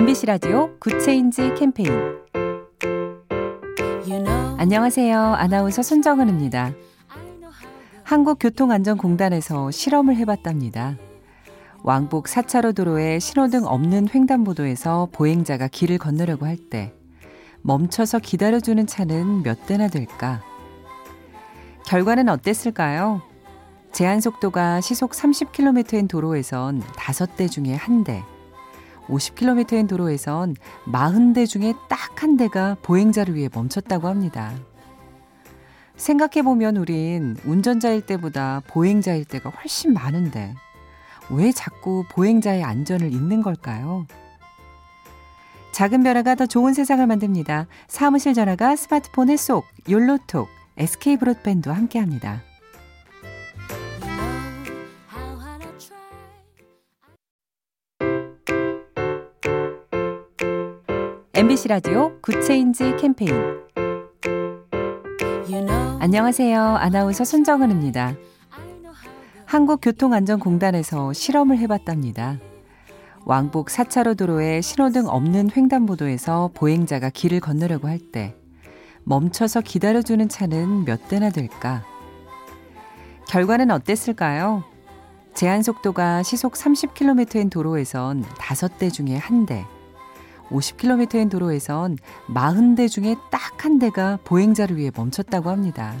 MBC 0.00 0.24
라디오 0.24 0.70
Good 0.78 1.08
Change 1.08 1.52
캠페인 1.58 1.92
안녕하세요. 4.56 5.20
아나운서 5.20 5.82
손정은입니다. 5.82 6.72
한국교통안전공단에서 8.04 9.70
실험을 9.70 10.16
해봤답니다. 10.16 10.96
왕복 11.82 12.28
4차로 12.28 12.74
도로에 12.74 13.18
신호등 13.18 13.66
없는 13.66 14.08
횡단보도에서 14.08 15.10
보행자가 15.12 15.68
길을 15.68 15.98
건너려고 15.98 16.46
할 16.46 16.56
때 16.70 16.94
멈춰서 17.60 18.20
기다려주는 18.20 18.86
차는 18.86 19.42
몇 19.42 19.66
대나 19.66 19.88
될까? 19.88 20.42
결과는 21.84 22.30
어땠을까요? 22.30 23.20
제한 23.92 24.22
속도가 24.22 24.80
시속 24.80 25.10
30km인 25.10 26.08
도로에선 26.08 26.80
5대 26.80 27.50
중에 27.50 27.76
1대, 27.76 28.22
50km인 29.10 29.88
도로에선 29.88 30.56
40대 30.86 31.46
중에 31.48 31.74
딱 31.88 32.10
한 32.22 32.36
대가 32.36 32.76
보행자를 32.82 33.34
위해 33.34 33.48
멈췄다고 33.50 34.06
합니다. 34.06 34.52
생각해보면 35.96 36.76
우린 36.76 37.36
운전자일 37.46 38.02
때보다 38.02 38.60
보행자일 38.68 39.24
때가 39.24 39.48
훨씬 39.48 39.94
많은데 39.94 40.54
왜 41.30 41.50
자꾸 41.52 42.04
보행자의 42.10 42.62
안전을 42.62 43.10
잊는 43.12 43.40
걸까요? 43.40 44.06
작은 45.72 46.02
변화가 46.02 46.34
더 46.34 46.44
좋은 46.44 46.74
세상을 46.74 47.06
만듭니다. 47.06 47.66
사무실 47.88 48.34
전화가 48.34 48.76
스마트폰에 48.76 49.38
쏙, 49.38 49.64
욜로톡, 49.88 50.48
SK 50.76 51.16
브로드밴드와 51.16 51.74
함께합니다. 51.74 52.42
MBC 61.40 61.68
라디오 61.68 62.20
Good 62.20 62.50
Change 62.50 62.96
캠페인 62.98 63.32
안녕하세요. 65.98 66.60
아나운서 66.60 67.24
손정은입니다. 67.24 68.14
한국교통안전공단에서 69.46 71.14
실험을 71.14 71.56
해봤답니다. 71.56 72.36
왕복 73.24 73.68
4차로 73.68 74.18
도로에 74.18 74.60
신호등 74.60 75.06
없는 75.08 75.48
횡단보도에서 75.56 76.50
보행자가 76.52 77.08
길을 77.08 77.40
건너려고 77.40 77.88
할 77.88 77.98
때 78.12 78.36
멈춰서 79.04 79.62
기다려주는 79.62 80.28
차는 80.28 80.84
몇 80.84 81.08
대나 81.08 81.30
될까? 81.30 81.86
결과는 83.28 83.70
어땠을까요? 83.70 84.62
제한 85.32 85.62
속도가 85.62 86.22
시속 86.22 86.52
30km인 86.52 87.50
도로에선 87.50 88.24
5대 88.24 88.92
중에 88.92 89.18
1대, 89.18 89.64
50km인 90.50 91.30
도로에선 91.30 91.98
40대 92.28 92.88
중에 92.90 93.16
딱 93.30 93.50
한 93.64 93.78
대가 93.78 94.18
보행자를 94.24 94.76
위해 94.78 94.90
멈췄다고 94.94 95.50
합니다. 95.50 95.94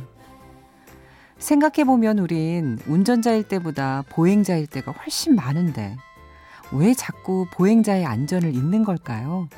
생각해보면 1.38 2.18
우린 2.18 2.78
운전자일 2.86 3.44
때보다 3.44 4.02
보행자일 4.08 4.66
때가 4.66 4.92
훨씬 4.92 5.34
많은데 5.34 5.96
왜 6.72 6.94
자꾸 6.94 7.46
보행자의 7.52 8.06
안전을 8.06 8.54
잊는 8.54 8.84
걸까요? 8.84 9.48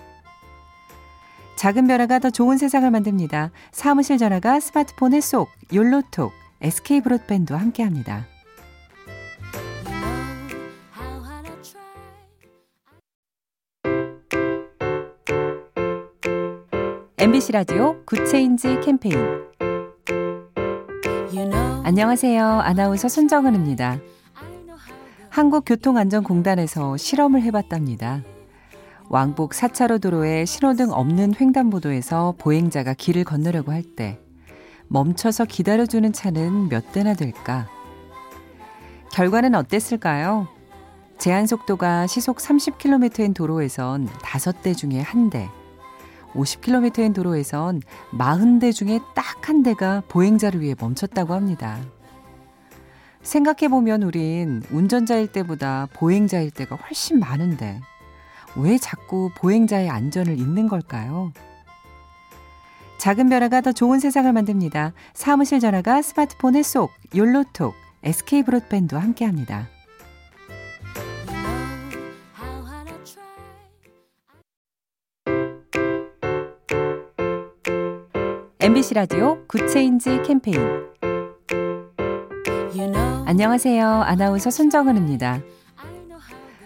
작은 1.56 1.86
변화가 1.86 2.18
더 2.18 2.30
좋은 2.30 2.56
세상을 2.58 2.90
만듭니다. 2.90 3.52
사무실 3.70 4.18
전화가 4.18 4.58
스마트폰에 4.58 5.20
쏙, 5.20 5.48
욜로톡, 5.72 6.32
SK 6.60 7.02
브로드밴드와 7.02 7.60
함께합니다. 7.60 8.26
MBC 17.22 17.52
라디오 17.52 18.04
Good 18.04 18.35
Change 18.35 18.80
캠페인 18.80 19.16
안녕하세요. 21.84 22.44
아나운서 22.44 23.08
손정은입니다. 23.08 24.00
한국교통안전공단에서 25.28 26.96
실험을 26.96 27.42
해봤답니다. 27.42 28.24
왕복 29.08 29.52
4차로 29.52 30.02
도로에 30.02 30.44
신호등 30.46 30.90
없는 30.90 31.34
횡단보도에서 31.40 32.34
보행자가 32.38 32.94
길을 32.94 33.22
건너려고 33.22 33.70
할 33.70 33.84
때 33.94 34.18
멈춰서 34.88 35.44
기다려주는 35.44 36.12
차는 36.12 36.70
몇 36.70 36.90
대나 36.90 37.14
될까? 37.14 37.68
결과는 39.12 39.54
어땠을까요? 39.54 40.48
제한 41.18 41.46
속도가 41.46 42.08
시속 42.08 42.38
30km인 42.38 43.32
도로에선 43.32 44.08
5대 44.08 44.76
중에 44.76 45.04
1대, 45.04 45.61
50km인 46.34 47.14
도로에선 47.14 47.82
40대 48.12 48.72
중에 48.74 49.00
딱 49.14 49.32
한 49.42 49.62
대가 49.62 50.02
보행자를 50.08 50.60
위해 50.60 50.74
멈췄다고 50.78 51.34
합니다. 51.34 51.78
생각해보면 53.22 54.02
우린 54.02 54.62
운전자일 54.70 55.28
때보다 55.28 55.88
보행자일 55.94 56.50
때가 56.50 56.76
훨씬 56.76 57.18
많은데 57.18 57.80
왜 58.56 58.78
자꾸 58.78 59.30
보행자의 59.36 59.90
안전을 59.90 60.38
잊는 60.38 60.68
걸까요? 60.68 61.32
작은 62.98 63.28
변화가 63.28 63.62
더 63.62 63.72
좋은 63.72 63.98
세상을 63.98 64.32
만듭니다. 64.32 64.92
사무실 65.12 65.58
전화가 65.58 66.02
스마트폰에 66.02 66.62
쏙, 66.62 66.92
욜로톡, 67.14 67.74
SK 68.04 68.44
브로드밴드와 68.44 69.02
함께합니다. 69.02 69.68
MBC 78.62 78.94
라디오 78.94 79.44
Good 79.48 79.78
Change 79.78 80.22
캠페인 80.22 80.56
안녕하세요. 83.26 83.84
아나운서 83.84 84.50
손정은입니다. 84.50 85.40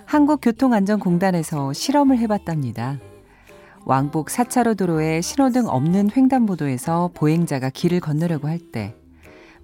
한국교통안전공단에서 0.05 1.73
실험을 1.73 2.19
해봤답니다. 2.19 2.99
왕복 3.87 4.27
4차로 4.27 4.77
도로에 4.77 5.23
신호등 5.23 5.69
없는 5.69 6.11
횡단보도에서 6.15 7.13
보행자가 7.15 7.71
길을 7.71 8.01
건너려고 8.01 8.47
할 8.47 8.59
때 8.73 8.95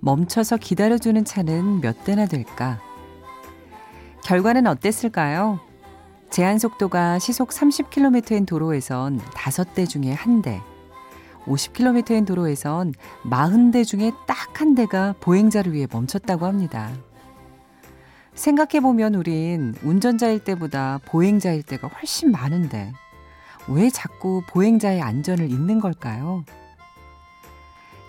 멈춰서 0.01 0.57
기다려주는 0.57 1.23
차는 1.27 1.83
몇 1.83 2.03
대나 2.05 2.25
될까? 2.25 2.81
결과는 4.25 4.67
어땠을까요? 4.67 5.61
제한 6.31 6.59
속도가 6.59 7.19
시속 7.19 7.51
30km인 7.51 8.47
도로에선 8.47 9.21
5대 9.21 9.87
중에 9.87 10.15
1대, 10.15 10.63
50km인 11.47 12.27
도로에선 12.27 12.95
40대 13.25 13.85
중에 13.85 14.13
딱 14.27 14.43
한 14.63 14.77
대가 14.77 15.13
보행자를 15.19 15.73
위해 15.73 15.89
멈췄다고 15.91 16.47
합니다. 16.47 16.93
생각해보면 18.35 19.17
우린 19.17 19.75
운전자일 19.83 20.45
때보다 20.45 21.01
보행자일 21.05 21.65
때가 21.65 21.89
훨씬 21.89 22.31
많은데 22.31 22.93
왜 23.67 23.91
자꾸 23.91 24.43
보행자의 24.49 25.03
안전을 25.03 25.51
잊는 25.51 25.81
걸까요? 25.81 26.45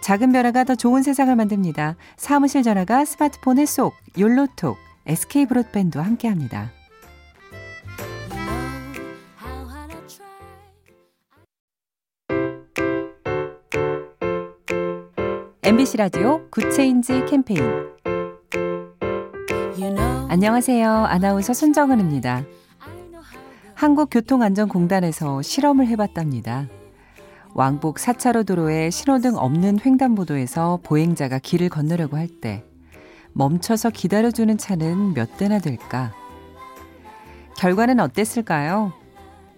작은 0.02 0.32
변화가 0.32 0.64
더 0.66 0.76
좋은 0.76 1.02
세상을 1.02 1.36
만듭니다. 1.36 1.96
사무실 2.18 2.62
전화가 2.62 3.04
스마트폰에 3.04 3.66
쏙, 3.66 3.96
욜로톡, 4.20 4.78
SK 5.08 5.48
브로드밴드와 5.48 6.06
함께합니다. 6.06 6.72
MBC 15.66 15.96
라디오 15.97 16.41
Good 16.50 16.79
Change 16.79 17.24
캠페인 17.25 17.62
안녕하세요. 20.28 20.90
아나운서 20.90 21.53
손정은입니다. 21.53 22.44
한국교통안전공단에서 23.74 25.42
실험을 25.42 25.88
해봤답니다. 25.88 26.68
왕복 27.54 27.95
4차로 27.95 28.45
도로에 28.45 28.89
신호등 28.89 29.38
없는 29.38 29.80
횡단보도에서 29.86 30.80
보행자가 30.83 31.39
길을 31.39 31.69
건너려고 31.69 32.18
할 32.18 32.27
때 32.42 32.66
멈춰서 33.31 33.92
기다려주는 33.92 34.57
차는 34.57 35.13
몇 35.13 35.38
대나 35.38 35.59
될까? 35.59 36.13
결과는 37.57 38.00
어땠을까요? 38.00 38.92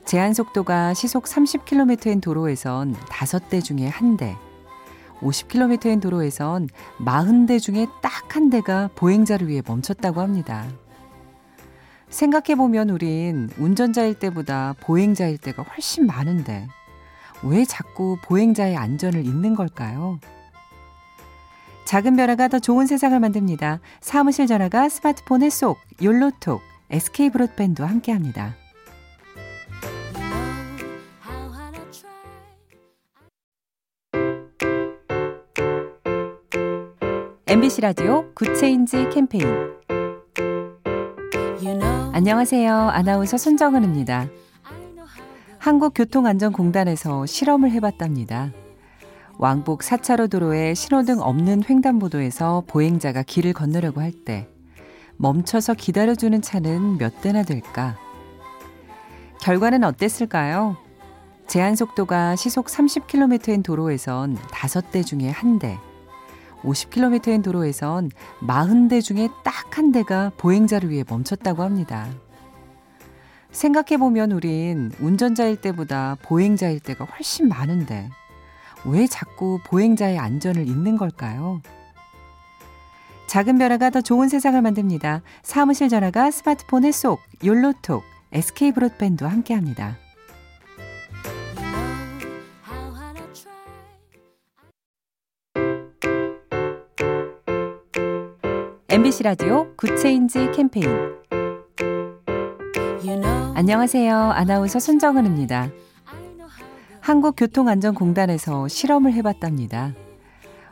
제한 0.06 0.34
속도가 0.34 0.94
시속 0.94 1.24
30km인 1.24 2.22
도로에선 2.22 2.94
5대 2.94 3.64
중에 3.64 3.90
1대, 3.90 4.36
50km인 5.26 6.02
도로에선 6.02 6.70
40대 7.00 7.60
중에 7.60 7.88
딱 8.02 8.26
한 8.36 8.50
대가 8.50 8.90
보행자를 8.96 9.48
위해 9.48 9.62
멈췄다고 9.66 10.20
합니다. 10.20 10.68
생각해보면 12.10 12.90
우린 12.90 13.50
운전자일 13.58 14.16
때보다 14.16 14.76
보행자일 14.82 15.38
때가 15.38 15.64
훨씬 15.64 16.06
많은데 16.06 16.68
왜 17.44 17.64
자꾸 17.64 18.18
보행자의 18.26 18.76
안전을 18.76 19.26
잊는 19.26 19.56
걸까요? 19.56 20.20
작은 21.86 22.18
변화가 22.18 22.50
더 22.50 22.60
좋은 22.60 22.88
세상을 22.88 23.18
만듭니다. 23.18 23.80
사무실 24.02 24.48
전화가 24.48 24.90
스마트폰에 24.90 25.50
쏙, 25.50 25.78
욜로톡, 26.02 26.62
SK 26.90 27.30
브로드밴드와 27.30 27.88
함께합니다. 27.88 28.56
MBC 37.48 37.82
라디오 37.82 38.26
good 38.34 38.64
change 38.64 39.10
캠페인 39.10 39.46
안녕하세요. 42.12 42.74
아나운서 42.74 43.38
손정은입니다. 43.38 44.28
한국교통안전공단에서 45.60 47.26
실험을 47.28 47.70
해봤답니다. 47.72 48.52
왕복 49.38 49.82
4차로 49.82 50.30
도로에 50.30 50.74
신호등 50.74 51.20
없는 51.22 51.64
횡단보도에서 51.70 52.64
보행자가 52.68 53.22
길을 53.24 53.54
건너려고 53.54 54.02
할 54.02 54.12
때 54.26 54.48
멈춰서 55.18 55.76
기다려주는 55.76 56.42
차는 56.42 56.98
몇 56.98 57.22
대나 57.22 57.44
될까? 57.44 57.96
결과는 59.42 59.84
어땠을까요? 59.84 60.78
제한 61.48 61.76
속도가 61.76 62.36
시속 62.38 62.66
30km인 62.66 63.64
도로에선 63.64 64.36
5대 64.36 65.06
중에 65.06 65.32
1대, 65.32 65.78
50km인 66.66 67.44
도로에선 67.44 68.12
40대 68.42 69.02
중에 69.04 69.30
딱 69.44 69.66
한 69.78 69.92
대가 69.92 70.32
보행자를 70.38 70.90
위해 70.90 71.04
멈췄다고 71.06 71.62
합니다. 71.62 72.08
생각해보면 73.52 74.32
우린 74.32 74.92
운전자일 75.02 75.58
때보다 75.58 76.16
보행자일 76.24 76.80
때가 76.80 77.04
훨씬 77.04 77.50
많은데 77.50 78.10
왜 78.86 79.06
자꾸 79.08 79.60
보행자의 79.66 80.18
안전을 80.18 80.66
잊는 80.66 80.96
걸까요? 80.96 81.62
작은 83.28 83.58
변화가 83.58 83.90
더 83.90 84.00
좋은 84.00 84.30
세상을 84.30 84.62
만듭니다. 84.62 85.22
사무실 85.44 85.90
전화가 85.90 86.32
스마트폰에 86.32 86.94
쏙, 86.94 87.20
욜로톡, 87.44 88.04
SK 88.32 88.72
브로드밴드와 88.72 89.30
함께합니다. 89.30 89.98
MBC 99.06 99.22
라디오 99.22 99.68
good 99.76 100.06
change 100.06 100.50
캠페인 100.56 100.90
안녕하세요. 103.54 104.16
아나운서 104.18 104.80
손정은입니다. 104.80 105.70
한국교통안전공단에서 107.02 108.68
실험을 108.68 109.14
해봤답니다. 109.14 109.94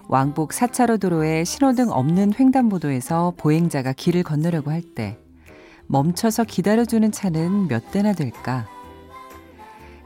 왕복 0.07 0.49
4차로 0.49 0.99
도로에 0.99 1.43
신호등 1.43 1.91
없는 1.91 2.33
횡단보도에서 2.33 3.33
보행자가 3.37 3.93
길을 3.93 4.23
건너려고 4.23 4.71
할 4.71 4.81
때 4.95 5.19
멈춰서 5.85 6.45
기다려주는 6.45 7.11
차는 7.11 7.67
몇 7.67 7.91
대나 7.91 8.13
될까? 8.13 8.67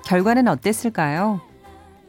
결과는 0.04 0.50
어땠을까요? 0.50 1.40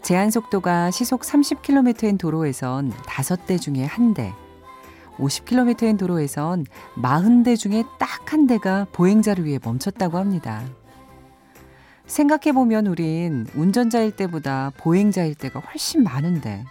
제한 0.03 0.32
속도가 0.32 0.91
시속 0.91 1.21
30km인 1.21 2.19
도로에선 2.19 2.91
5대 2.91 3.61
중에 3.61 3.87
1대, 3.87 4.32
50km인 5.19 5.99
도로에선 5.99 6.67
40대 6.97 7.59
중에 7.59 7.85
딱 7.99 8.19
한 8.32 8.47
대가 8.47 8.87
보행자를 8.93 9.44
위해 9.47 9.59
멈췄다고 9.62 10.19
합니다. 10.19 10.62
생각해보면 12.06 12.87
우린 12.87 13.47
운전자일 13.55 14.12
때보다 14.12 14.70
보행자일 14.76 15.35
때가 15.35 15.61
훨씬 15.61 16.03
많은데 16.03 16.65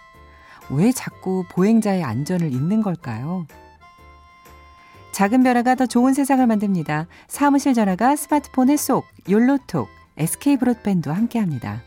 왜 0.70 0.92
자꾸 0.92 1.44
보행자의 1.50 2.04
안전을 2.04 2.52
잊는 2.52 2.82
걸까요? 2.82 3.46
작은 5.12 5.42
변화가 5.42 5.74
더 5.74 5.86
좋은 5.86 6.14
세상을 6.14 6.46
만듭니다. 6.46 7.08
사무실 7.26 7.74
전화가 7.74 8.14
스마트폰에 8.14 8.76
쏙, 8.76 9.04
욜로톡, 9.28 9.88
SK 10.16 10.58
브로드밴드와 10.58 11.16
함께합니다. 11.16 11.82